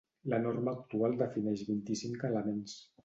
La 0.31 0.37
norma 0.45 0.71
actual 0.77 1.13
defineix 1.21 1.63
vint-i-cinc 1.69 2.29
elements. 2.31 2.75